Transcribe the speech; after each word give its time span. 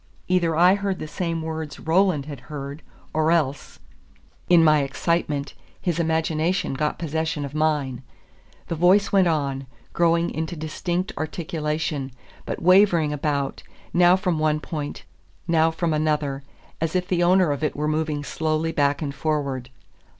Either 0.27 0.55
I 0.55 0.73
heard 0.73 0.97
the 0.97 1.07
same 1.07 1.43
words 1.43 1.79
Roland 1.79 2.25
had 2.25 2.39
heard, 2.49 2.81
or 3.13 3.29
else, 3.29 3.77
in 4.49 4.63
my 4.63 4.81
excitement, 4.81 5.53
his 5.79 5.99
imagination 5.99 6.73
got 6.73 6.97
possession 6.97 7.45
of 7.45 7.53
mine. 7.53 8.01
The 8.65 8.73
voice 8.73 9.11
went 9.11 9.27
on, 9.27 9.67
growing 9.93 10.31
into 10.31 10.55
distinct 10.55 11.13
articulation, 11.19 12.11
but 12.47 12.63
wavering 12.63 13.13
about, 13.13 13.61
now 13.93 14.15
from 14.15 14.39
one 14.39 14.59
point, 14.59 15.05
now 15.47 15.69
from 15.69 15.93
another, 15.93 16.41
as 16.81 16.95
if 16.95 17.07
the 17.07 17.21
owner 17.21 17.51
of 17.51 17.63
it 17.63 17.75
were 17.75 17.87
moving 17.87 18.23
slowly 18.23 18.71
back 18.71 19.03
and 19.03 19.13
forward. 19.13 19.69